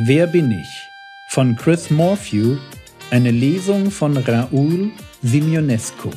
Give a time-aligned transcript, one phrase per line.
[0.00, 0.88] Wer bin ich?
[1.30, 2.56] von Chris Morphew,
[3.10, 4.92] eine Lesung von Raoul
[5.22, 6.10] Simionescu.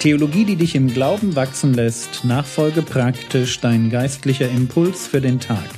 [0.00, 5.68] Theologie, die dich im Glauben wachsen lässt, nachfolge praktisch dein geistlicher Impuls für den Tag.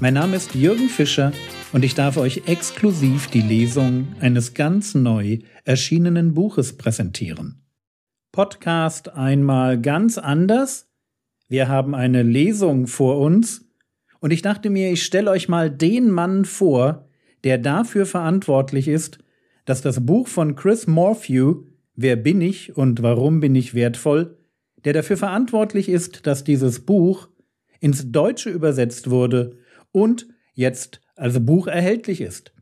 [0.00, 1.32] Mein Name ist Jürgen Fischer
[1.74, 7.62] und ich darf euch exklusiv die Lesung eines ganz neu erschienenen Buches präsentieren.
[8.32, 10.89] Podcast einmal ganz anders.
[11.50, 13.68] Wir haben eine Lesung vor uns
[14.20, 17.08] und ich dachte mir, ich stelle euch mal den Mann vor,
[17.42, 19.18] der dafür verantwortlich ist,
[19.64, 21.64] dass das Buch von Chris Morphew
[21.96, 24.38] Wer bin ich und warum bin ich wertvoll,
[24.84, 27.28] der dafür verantwortlich ist, dass dieses Buch
[27.80, 29.58] ins Deutsche übersetzt wurde
[29.90, 32.54] und jetzt als Buch erhältlich ist.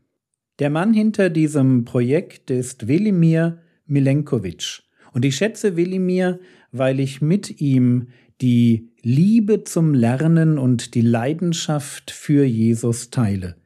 [0.61, 4.83] Der Mann hinter diesem Projekt ist Welimir Milenkovic.
[5.13, 6.41] Und ich schätze Welimir,
[6.73, 8.09] weil ich mit ihm
[8.41, 13.57] die Liebe zum Lernen und die Leidenschaft für Jesus teile.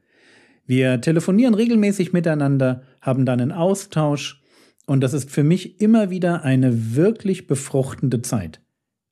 [0.66, 4.42] Wir telefonieren regelmäßig miteinander, haben dann einen Austausch
[4.86, 8.60] und das ist für mich immer wieder eine wirklich befruchtende Zeit.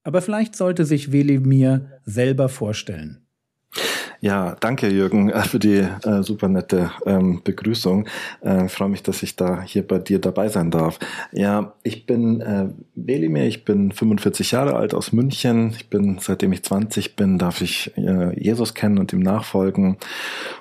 [0.02, 3.26] Aber vielleicht sollte sich Welimir selber vorstellen.
[4.22, 8.06] Ja, danke Jürgen äh, für die äh, super nette ähm, Begrüßung.
[8.42, 10.98] Äh, freue mich, dass ich da hier bei dir dabei sein darf.
[11.32, 12.68] Ja, ich bin äh,
[13.06, 15.72] Welimir, ich bin 45 Jahre alt aus München.
[15.76, 19.96] Ich bin, seitdem ich 20 bin, darf ich äh, Jesus kennen und ihm nachfolgen.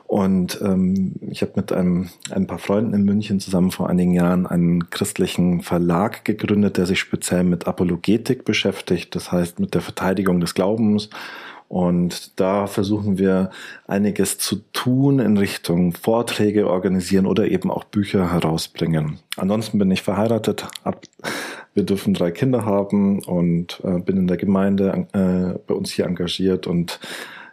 [0.07, 4.47] Und ähm, ich habe mit einem, ein paar Freunden in München zusammen vor einigen Jahren
[4.47, 10.39] einen christlichen Verlag gegründet, der sich speziell mit Apologetik beschäftigt, das heißt mit der Verteidigung
[10.39, 11.09] des Glaubens
[11.69, 13.51] und da versuchen wir
[13.87, 19.19] einiges zu tun in Richtung Vorträge organisieren oder eben auch Bücher herausbringen.
[19.37, 20.67] Ansonsten bin ich verheiratet,
[21.75, 26.07] wir dürfen drei Kinder haben und äh, bin in der Gemeinde äh, bei uns hier
[26.07, 26.99] engagiert und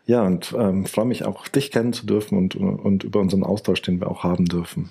[0.06, 3.82] ja, und ähm, freue mich auch, dich kennen zu dürfen und, und über unseren Austausch,
[3.82, 4.90] den wir auch haben dürfen.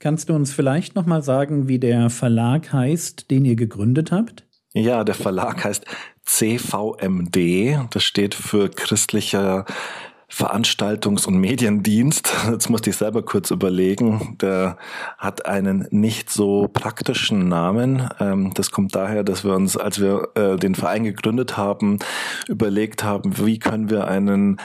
[0.00, 4.44] Kannst du uns vielleicht nochmal sagen, wie der Verlag heißt, den ihr gegründet habt?
[4.76, 5.84] Ja, der Verlag heißt
[6.24, 7.78] CVMD.
[7.90, 9.66] Das steht für christlicher
[10.34, 12.32] Veranstaltungs- und Mediendienst.
[12.50, 14.36] Jetzt musste ich selber kurz überlegen.
[14.40, 14.76] Der
[15.16, 18.08] hat einen nicht so praktischen Namen.
[18.18, 22.00] Ähm, das kommt daher, dass wir uns, als wir äh, den Verein gegründet haben,
[22.48, 24.60] überlegt haben, wie können wir einen,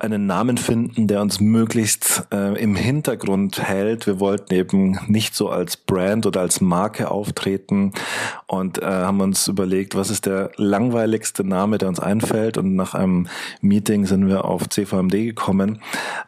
[0.00, 4.06] einen Namen finden, der uns möglichst äh, im Hintergrund hält.
[4.06, 7.92] Wir wollten eben nicht so als Brand oder als Marke auftreten
[8.46, 12.58] und äh, haben uns überlegt, was ist der langweiligste Name, der uns einfällt.
[12.58, 13.28] Und nach einem
[13.62, 15.80] Meeting sind wir auf CV CVMD gekommen.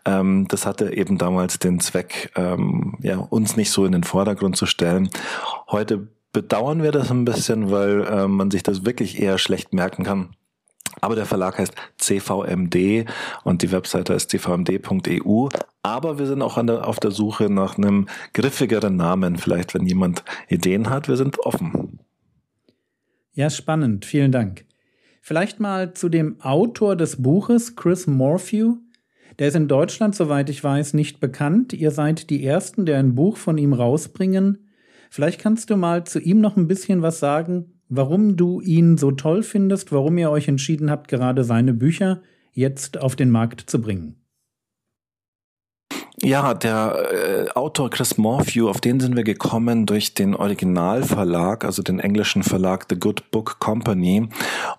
[0.05, 4.57] Ähm, das hatte eben damals den Zweck, ähm, ja, uns nicht so in den Vordergrund
[4.57, 5.11] zu stellen.
[5.71, 10.05] Heute bedauern wir das ein bisschen, weil äh, man sich das wirklich eher schlecht merken
[10.05, 10.31] kann.
[11.01, 13.07] Aber der Verlag heißt CVMD
[13.45, 15.49] und die Webseite ist cvmd.eu.
[15.83, 19.37] Aber wir sind auch der, auf der Suche nach einem griffigeren Namen.
[19.37, 21.99] Vielleicht, wenn jemand Ideen hat, wir sind offen.
[23.35, 24.05] Ja, spannend.
[24.05, 24.65] Vielen Dank.
[25.25, 28.79] Vielleicht mal zu dem Autor des Buches, Chris Morphew.
[29.39, 31.73] Der ist in Deutschland, soweit ich weiß, nicht bekannt.
[31.73, 34.69] Ihr seid die Ersten, der ein Buch von ihm rausbringen.
[35.11, 39.13] Vielleicht kannst du mal zu ihm noch ein bisschen was sagen, warum du ihn so
[39.13, 43.81] toll findest, warum ihr euch entschieden habt, gerade seine Bücher jetzt auf den Markt zu
[43.81, 44.22] bringen.
[46.25, 51.83] Ja, der äh, Autor Chris Morphew, auf den sind wir gekommen durch den Originalverlag, also
[51.83, 54.29] den englischen Verlag The Good Book Company.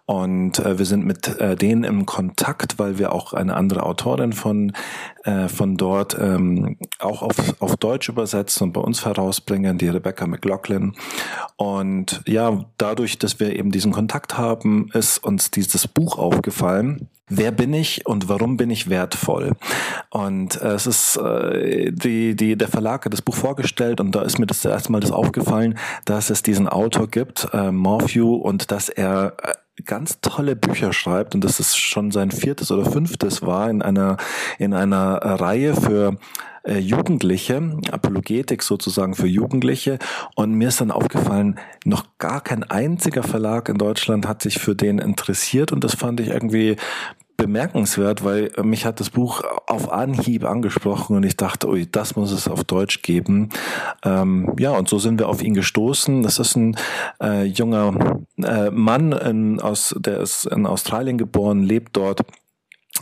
[0.05, 4.31] Und äh, wir sind mit äh, denen im Kontakt, weil wir auch eine andere Autorin
[4.31, 4.71] von,
[5.25, 10.25] äh, von dort ähm, auch auf, auf Deutsch übersetzen und bei uns herausbringen, die Rebecca
[10.25, 10.93] McLaughlin.
[11.57, 17.09] Und ja, dadurch, dass wir eben diesen Kontakt haben, ist uns dieses Buch aufgefallen.
[17.35, 19.53] Wer bin ich und warum bin ich wertvoll?
[20.11, 24.21] Und äh, es ist äh, die, die, der Verlag hat das Buch vorgestellt und da
[24.21, 28.69] ist mir das erste Mal das aufgefallen, dass es diesen Autor gibt, äh, Morphew, und
[28.69, 33.41] dass er äh, ganz tolle Bücher schreibt und das ist schon sein viertes oder fünftes
[33.41, 34.17] war in einer
[34.59, 36.19] in einer Reihe für
[36.63, 39.99] äh, Jugendliche, Apologetik sozusagen für Jugendliche.
[40.35, 44.75] Und mir ist dann aufgefallen, noch gar kein einziger Verlag in Deutschland hat sich für
[44.75, 46.77] den interessiert und das fand ich irgendwie
[47.37, 52.31] bemerkenswert, weil mich hat das Buch auf Anhieb angesprochen und ich dachte, ui, das muss
[52.31, 53.49] es auf Deutsch geben.
[54.03, 56.23] Ähm, ja, und so sind wir auf ihn gestoßen.
[56.23, 56.77] Das ist ein
[57.21, 62.21] äh, junger äh, Mann, in, aus, der ist in Australien geboren, lebt dort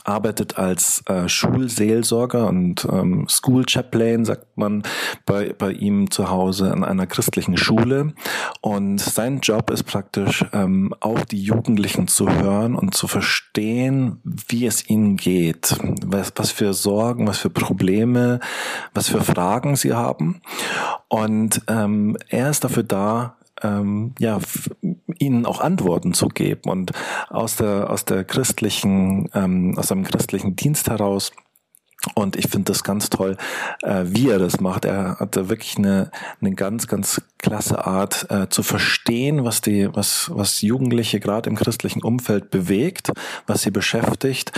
[0.03, 4.83] arbeitet als äh, Schulseelsorger und ähm, School Chaplain, sagt man
[5.25, 8.13] bei, bei ihm zu Hause an einer christlichen Schule.
[8.61, 14.65] Und sein Job ist praktisch, ähm, auch die Jugendlichen zu hören und zu verstehen, wie
[14.65, 18.39] es ihnen geht, was, was für Sorgen, was für Probleme,
[18.93, 20.41] was für Fragen sie haben.
[21.07, 24.39] Und ähm, er ist dafür da, ähm, ja,
[25.21, 26.91] ihnen auch Antworten zu geben und
[27.29, 31.31] aus der aus der christlichen ähm, aus einem christlichen Dienst heraus
[32.15, 33.37] und ich finde das ganz toll,
[33.83, 34.85] äh, wie er das macht.
[34.85, 36.09] Er hat da wirklich eine,
[36.41, 41.55] eine ganz, ganz klasse Art äh, zu verstehen, was die, was, was Jugendliche gerade im
[41.55, 43.11] christlichen Umfeld bewegt,
[43.45, 44.51] was sie beschäftigt.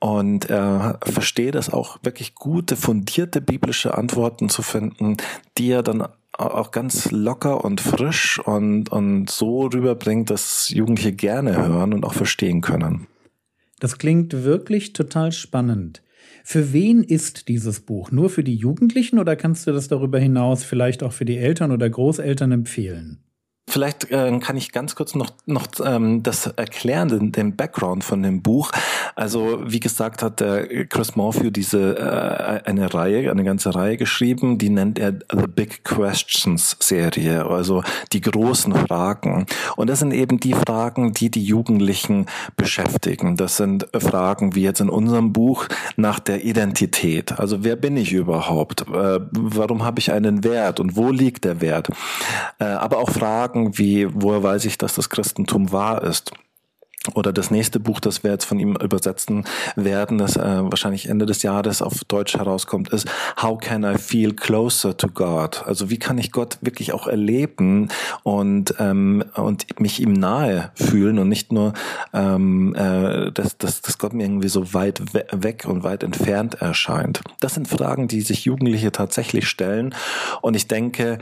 [0.00, 5.18] Und er versteht es auch wirklich gute, fundierte biblische Antworten zu finden,
[5.56, 6.08] die er dann
[6.38, 12.14] auch ganz locker und frisch und, und so rüberbringt, dass Jugendliche gerne hören und auch
[12.14, 13.06] verstehen können.
[13.80, 16.02] Das klingt wirklich total spannend.
[16.44, 18.10] Für wen ist dieses Buch?
[18.10, 21.72] Nur für die Jugendlichen oder kannst du das darüber hinaus vielleicht auch für die Eltern
[21.72, 23.18] oder Großeltern empfehlen?
[23.68, 28.22] Vielleicht äh, kann ich ganz kurz noch, noch ähm, das erklären, den, den Background von
[28.22, 28.72] dem Buch.
[29.14, 34.58] Also wie gesagt hat der Chris Morphew diese äh, eine Reihe, eine ganze Reihe geschrieben,
[34.58, 37.82] die nennt er The Big Questions Serie, also
[38.12, 39.46] die großen Fragen.
[39.76, 42.26] Und das sind eben die Fragen, die die Jugendlichen
[42.56, 43.36] beschäftigen.
[43.36, 45.66] Das sind Fragen wie jetzt in unserem Buch
[45.96, 47.38] nach der Identität.
[47.38, 48.82] Also wer bin ich überhaupt?
[48.82, 51.90] Äh, warum habe ich einen Wert und wo liegt der Wert?
[52.58, 56.32] Äh, aber auch Fragen Fragen wie, woher weiß ich, dass das Christentum wahr ist?
[57.14, 59.44] Oder das nächste Buch, das wir jetzt von ihm übersetzen
[59.76, 63.08] werden, das äh, wahrscheinlich Ende des Jahres auf Deutsch herauskommt, ist
[63.40, 65.62] How can I feel closer to God?
[65.64, 67.88] Also wie kann ich Gott wirklich auch erleben
[68.24, 71.72] und ähm, und mich ihm nahe fühlen und nicht nur,
[72.12, 75.00] ähm, äh, dass, dass, dass Gott mir irgendwie so weit
[75.32, 77.22] weg und weit entfernt erscheint.
[77.40, 79.94] Das sind Fragen, die sich Jugendliche tatsächlich stellen
[80.42, 81.18] und ich denke,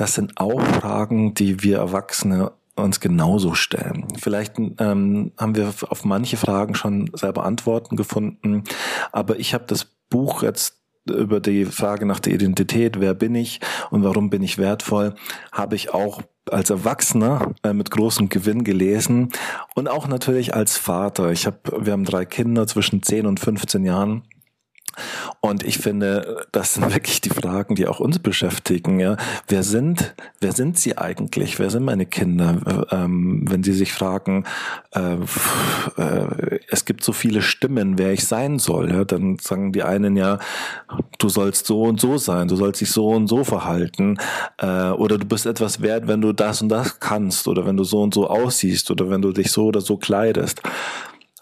[0.00, 4.06] das sind auch Fragen, die wir Erwachsene uns genauso stellen.
[4.18, 8.64] Vielleicht ähm, haben wir auf manche Fragen schon selber Antworten gefunden,
[9.12, 13.60] aber ich habe das Buch jetzt über die Frage nach der Identität, wer bin ich
[13.90, 15.14] und warum bin ich wertvoll,
[15.52, 19.28] habe ich auch als Erwachsener äh, mit großem Gewinn gelesen
[19.74, 21.30] und auch natürlich als Vater.
[21.30, 24.22] Ich habe, wir haben drei Kinder zwischen 10 und 15 Jahren
[25.40, 29.00] und ich finde, das sind wirklich die Fragen, die auch uns beschäftigen.
[29.00, 29.16] Ja,
[29.48, 31.58] wer sind, wer sind sie eigentlich?
[31.58, 32.86] Wer sind meine Kinder?
[32.90, 34.44] Ähm, wenn sie sich fragen,
[34.94, 35.14] äh,
[35.96, 40.16] äh, es gibt so viele Stimmen, wer ich sein soll, ja, dann sagen die einen
[40.16, 40.38] ja,
[41.18, 44.18] du sollst so und so sein, du sollst dich so und so verhalten,
[44.58, 47.84] äh, oder du bist etwas wert, wenn du das und das kannst, oder wenn du
[47.84, 50.62] so und so aussiehst, oder wenn du dich so oder so kleidest.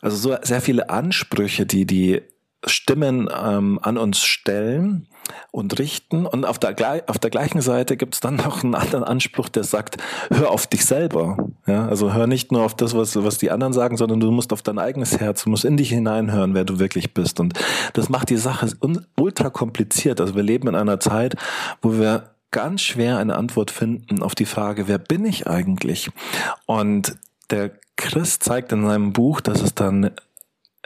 [0.00, 2.22] Also so sehr viele Ansprüche, die die
[2.66, 5.06] Stimmen ähm, an uns stellen
[5.50, 6.26] und richten.
[6.26, 9.64] Und auf der, auf der gleichen Seite gibt es dann noch einen anderen Anspruch, der
[9.64, 9.98] sagt,
[10.30, 11.36] hör auf dich selber.
[11.66, 14.52] Ja, also hör nicht nur auf das, was, was die anderen sagen, sondern du musst
[14.52, 17.40] auf dein eigenes Herz, du musst in dich hineinhören, wer du wirklich bist.
[17.40, 17.58] Und
[17.92, 18.68] das macht die Sache
[19.16, 20.20] ultra kompliziert.
[20.20, 21.36] Also wir leben in einer Zeit,
[21.82, 26.10] wo wir ganz schwer eine Antwort finden auf die Frage, wer bin ich eigentlich?
[26.66, 27.16] Und
[27.50, 30.12] der Christ zeigt in seinem Buch, dass es dann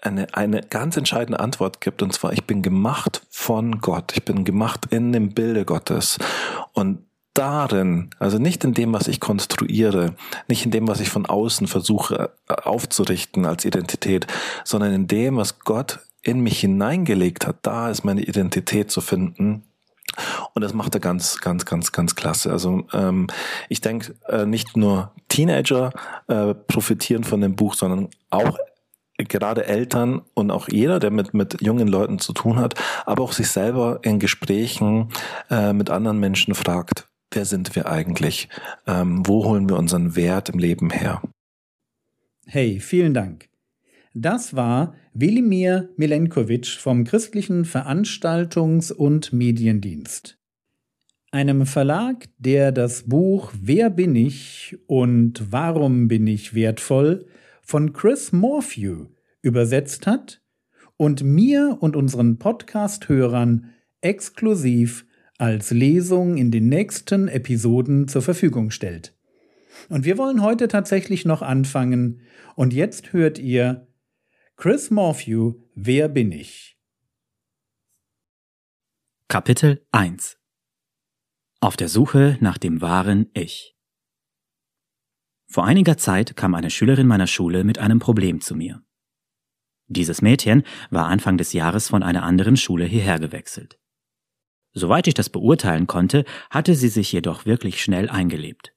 [0.02, 4.44] eine, eine ganz entscheidende Antwort gibt, und zwar, ich bin gemacht von Gott, ich bin
[4.44, 6.18] gemacht in dem Bilde Gottes.
[6.72, 7.04] Und
[7.34, 10.14] darin, also nicht in dem, was ich konstruiere,
[10.48, 14.26] nicht in dem, was ich von außen versuche äh, aufzurichten als Identität,
[14.64, 19.64] sondern in dem, was Gott in mich hineingelegt hat, da ist meine Identität zu finden.
[20.52, 22.52] Und das macht er ganz, ganz, ganz, ganz klasse.
[22.52, 23.28] Also ähm,
[23.68, 25.92] ich denke, äh, nicht nur Teenager
[26.28, 28.58] äh, profitieren von dem Buch, sondern auch
[29.28, 32.74] gerade Eltern und auch jeder, der mit, mit jungen Leuten zu tun hat,
[33.06, 35.08] aber auch sich selber in Gesprächen
[35.50, 38.48] äh, mit anderen Menschen fragt, wer sind wir eigentlich?
[38.86, 41.22] Ähm, wo holen wir unseren Wert im Leben her?
[42.46, 43.48] Hey, vielen Dank.
[44.14, 50.38] Das war Wilimir Milenkovic vom Christlichen Veranstaltungs- und Mediendienst.
[51.30, 57.24] Einem Verlag, der das Buch Wer bin ich und warum bin ich wertvoll
[57.62, 59.06] von Chris Morphew
[59.42, 60.40] übersetzt hat
[60.96, 65.06] und mir und unseren Podcast-Hörern exklusiv
[65.38, 69.14] als Lesung in den nächsten Episoden zur Verfügung stellt.
[69.88, 72.20] Und wir wollen heute tatsächlich noch anfangen
[72.54, 73.88] und jetzt hört ihr
[74.56, 76.78] Chris Morphew, Wer bin ich?
[79.28, 80.38] Kapitel 1
[81.60, 83.72] Auf der Suche nach dem wahren Ich
[85.52, 88.82] vor einiger Zeit kam eine Schülerin meiner Schule mit einem Problem zu mir.
[89.92, 93.78] Dieses Mädchen war Anfang des Jahres von einer anderen Schule hierher gewechselt.
[94.72, 98.72] Soweit ich das beurteilen konnte, hatte sie sich jedoch wirklich schnell eingelebt.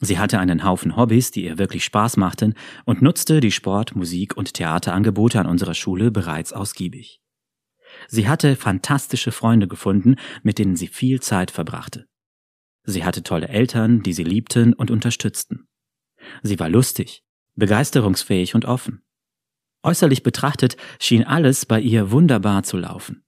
[0.00, 2.54] Sie hatte einen Haufen Hobbys, die ihr wirklich Spaß machten,
[2.84, 7.20] und nutzte die Sport-, Musik- und Theaterangebote an unserer Schule bereits ausgiebig.
[8.08, 12.06] Sie hatte fantastische Freunde gefunden, mit denen sie viel Zeit verbrachte.
[12.82, 15.68] Sie hatte tolle Eltern, die sie liebten und unterstützten.
[16.42, 17.22] Sie war lustig,
[17.54, 19.06] begeisterungsfähig und offen.
[19.86, 23.22] Äußerlich betrachtet schien alles bei ihr wunderbar zu laufen.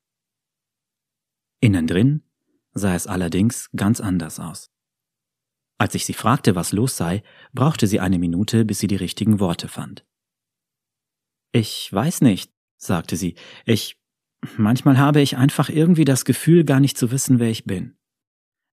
[1.61, 2.25] Innen drin
[2.73, 4.69] sah es allerdings ganz anders aus.
[5.79, 7.23] Als ich sie fragte, was los sei,
[7.53, 10.05] brauchte sie eine Minute, bis sie die richtigen Worte fand.
[11.53, 13.97] Ich weiß nicht, sagte sie, ich
[14.57, 17.97] manchmal habe ich einfach irgendwie das Gefühl, gar nicht zu wissen, wer ich bin.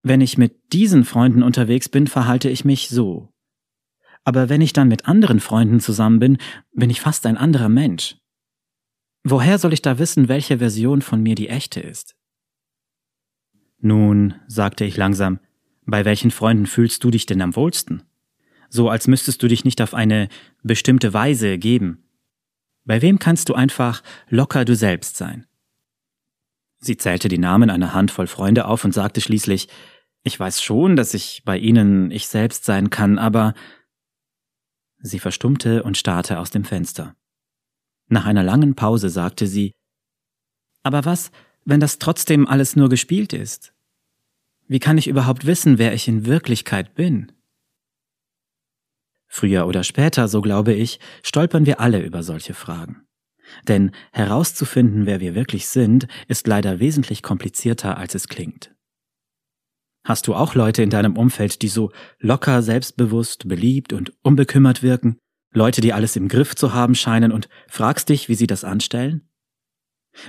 [0.02, 3.35] Wenn ich mit diesen Freunden unterwegs bin, verhalte ich mich so.
[4.26, 6.38] Aber wenn ich dann mit anderen Freunden zusammen bin,
[6.74, 8.18] bin ich fast ein anderer Mensch.
[9.24, 12.16] Woher soll ich da wissen, welche Version von mir die echte ist?
[13.80, 15.40] Nun, sagte ich langsam,
[15.86, 18.04] bei welchen Freunden fühlst du dich denn am wohlsten?
[18.70, 20.28] So als müsstest du dich nicht auf eine
[20.64, 22.04] bestimmte Weise geben.
[22.84, 25.46] Bei wem kannst du einfach locker du selbst sein?
[26.80, 29.70] Sie zählte die Namen einer Handvoll Freunde auf und sagte schließlich,
[30.24, 33.54] ich weiß schon, dass ich bei ihnen ich selbst sein kann, aber
[35.00, 37.16] Sie verstummte und starrte aus dem Fenster.
[38.08, 39.74] Nach einer langen Pause sagte sie
[40.84, 41.32] Aber was,
[41.64, 43.74] wenn das trotzdem alles nur gespielt ist?
[44.68, 47.32] Wie kann ich überhaupt wissen, wer ich in Wirklichkeit bin?
[49.28, 53.06] Früher oder später, so glaube ich, stolpern wir alle über solche Fragen.
[53.68, 58.75] Denn herauszufinden, wer wir wirklich sind, ist leider wesentlich komplizierter, als es klingt.
[60.06, 65.18] Hast du auch Leute in deinem Umfeld, die so locker, selbstbewusst, beliebt und unbekümmert wirken?
[65.52, 69.28] Leute, die alles im Griff zu haben scheinen und fragst dich, wie sie das anstellen?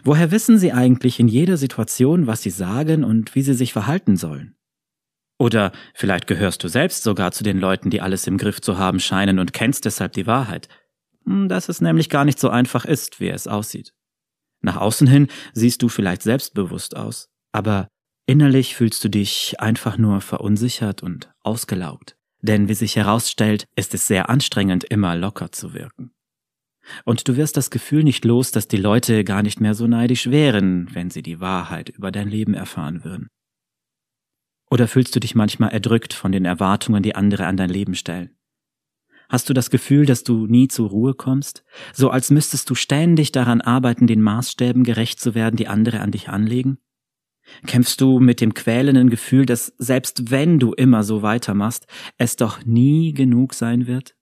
[0.02, 4.16] Woher wissen sie eigentlich in jeder Situation, was sie sagen und wie sie sich verhalten
[4.16, 4.56] sollen?
[5.38, 8.98] Oder vielleicht gehörst du selbst sogar zu den Leuten, die alles im Griff zu haben
[8.98, 10.68] scheinen und kennst deshalb die Wahrheit.
[11.26, 13.92] Hm, dass es nämlich gar nicht so einfach ist, wie es aussieht.
[14.62, 17.88] Nach außen hin siehst du vielleicht selbstbewusst aus, aber
[18.26, 22.16] Innerlich fühlst du dich einfach nur verunsichert und ausgelaugt.
[22.42, 26.10] Denn wie sich herausstellt, ist es sehr anstrengend, immer locker zu wirken.
[27.04, 30.30] Und du wirst das Gefühl nicht los, dass die Leute gar nicht mehr so neidisch
[30.30, 33.28] wären, wenn sie die Wahrheit über dein Leben erfahren würden.
[34.70, 38.36] Oder fühlst du dich manchmal erdrückt von den Erwartungen, die andere an dein Leben stellen?
[39.28, 43.32] Hast du das Gefühl, dass du nie zur Ruhe kommst, so als müsstest du ständig
[43.32, 46.78] daran arbeiten, den Maßstäben gerecht zu werden, die andere an dich anlegen?
[47.66, 51.86] Kämpfst du mit dem quälenden Gefühl, dass selbst wenn du immer so weitermachst,
[52.18, 54.14] es doch nie genug sein wird?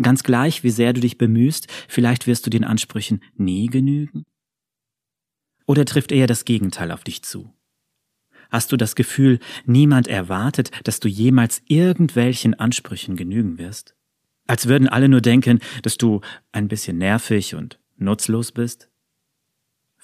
[0.00, 4.24] Ganz gleich, wie sehr du dich bemühst, vielleicht wirst du den Ansprüchen nie genügen?
[5.66, 7.52] Oder trifft eher das Gegenteil auf dich zu?
[8.50, 13.96] Hast du das Gefühl, niemand erwartet, dass du jemals irgendwelchen Ansprüchen genügen wirst?
[14.46, 16.20] Als würden alle nur denken, dass du
[16.52, 18.90] ein bisschen nervig und nutzlos bist?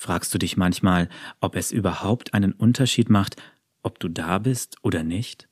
[0.00, 1.11] Fragst du dich manchmal,
[1.42, 3.37] ob es überhaupt einen Unterschied macht,
[3.83, 5.47] ob du da bist oder nicht?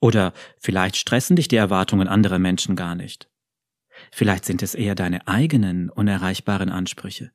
[0.00, 3.28] Oder vielleicht stressen dich die Erwartungen anderer Menschen gar nicht.
[4.10, 7.32] Vielleicht sind es eher deine eigenen unerreichbaren Ansprüche.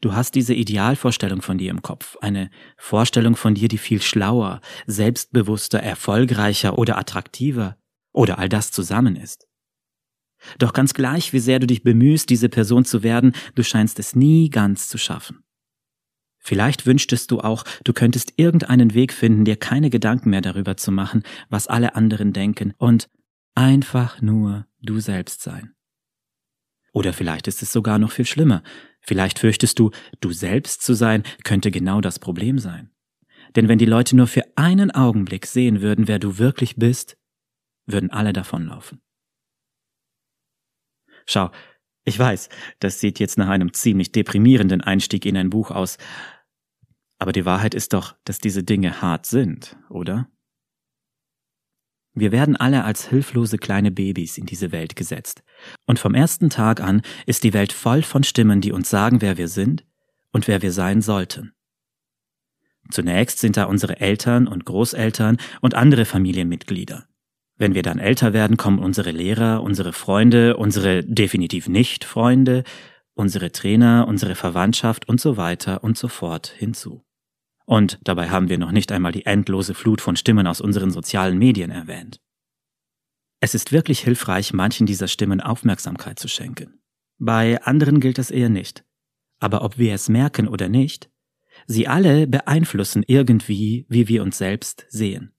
[0.00, 4.60] Du hast diese Idealvorstellung von dir im Kopf, eine Vorstellung von dir, die viel schlauer,
[4.88, 7.76] selbstbewusster, erfolgreicher oder attraktiver
[8.10, 9.46] oder all das zusammen ist.
[10.58, 14.14] Doch ganz gleich, wie sehr du dich bemühst, diese Person zu werden, du scheinst es
[14.16, 15.44] nie ganz zu schaffen.
[16.38, 20.90] Vielleicht wünschtest du auch, du könntest irgendeinen Weg finden, dir keine Gedanken mehr darüber zu
[20.90, 23.08] machen, was alle anderen denken und
[23.54, 25.74] einfach nur du selbst sein.
[26.92, 28.62] Oder vielleicht ist es sogar noch viel schlimmer.
[29.00, 32.90] Vielleicht fürchtest du, du selbst zu sein, könnte genau das Problem sein.
[33.54, 37.16] Denn wenn die Leute nur für einen Augenblick sehen würden, wer du wirklich bist,
[37.86, 39.00] würden alle davonlaufen.
[41.26, 41.50] Schau,
[42.04, 42.48] ich weiß,
[42.80, 45.98] das sieht jetzt nach einem ziemlich deprimierenden Einstieg in ein Buch aus.
[47.18, 50.28] Aber die Wahrheit ist doch, dass diese Dinge hart sind, oder?
[52.14, 55.42] Wir werden alle als hilflose kleine Babys in diese Welt gesetzt.
[55.86, 59.38] Und vom ersten Tag an ist die Welt voll von Stimmen, die uns sagen, wer
[59.38, 59.86] wir sind
[60.30, 61.52] und wer wir sein sollten.
[62.90, 67.06] Zunächst sind da unsere Eltern und Großeltern und andere Familienmitglieder.
[67.56, 72.64] Wenn wir dann älter werden, kommen unsere Lehrer, unsere Freunde, unsere definitiv nicht Freunde,
[73.14, 77.04] unsere Trainer, unsere Verwandtschaft und so weiter und so fort hinzu.
[77.64, 81.38] Und dabei haben wir noch nicht einmal die endlose Flut von Stimmen aus unseren sozialen
[81.38, 82.20] Medien erwähnt.
[83.40, 86.80] Es ist wirklich hilfreich, manchen dieser Stimmen Aufmerksamkeit zu schenken.
[87.18, 88.84] Bei anderen gilt das eher nicht.
[89.40, 91.10] Aber ob wir es merken oder nicht,
[91.66, 95.31] sie alle beeinflussen irgendwie, wie wir uns selbst sehen.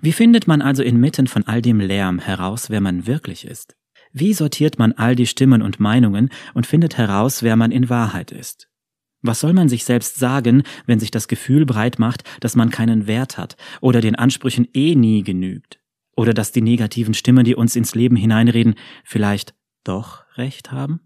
[0.00, 3.76] Wie findet man also inmitten von all dem Lärm heraus, wer man wirklich ist?
[4.12, 8.32] Wie sortiert man all die Stimmen und Meinungen und findet heraus, wer man in Wahrheit
[8.32, 8.68] ist?
[9.22, 13.06] Was soll man sich selbst sagen, wenn sich das Gefühl breit macht, dass man keinen
[13.06, 15.80] Wert hat oder den Ansprüchen eh nie genügt?
[16.16, 18.74] Oder dass die negativen Stimmen, die uns ins Leben hineinreden,
[19.04, 21.00] vielleicht doch recht haben?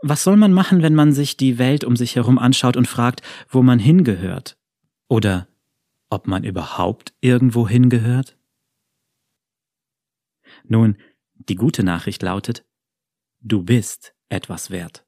[0.00, 3.22] Was soll man machen, wenn man sich die Welt um sich herum anschaut und fragt,
[3.48, 4.56] wo man hingehört?
[5.08, 5.48] Oder
[6.10, 8.38] ob man überhaupt irgendwo hingehört?
[10.64, 10.96] Nun,
[11.34, 12.64] die gute Nachricht lautet,
[13.40, 15.06] du bist etwas wert.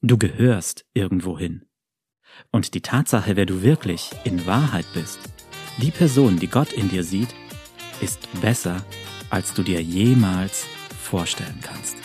[0.00, 1.64] Du gehörst irgendwo hin.
[2.50, 5.20] Und die Tatsache, wer du wirklich in Wahrheit bist,
[5.78, 7.34] die Person, die Gott in dir sieht,
[8.00, 8.84] ist besser,
[9.30, 10.66] als du dir jemals
[11.00, 11.96] vorstellen kannst.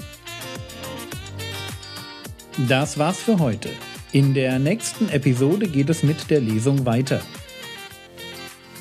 [2.67, 3.69] Das war's für heute.
[4.11, 7.21] In der nächsten Episode geht es mit der Lesung weiter.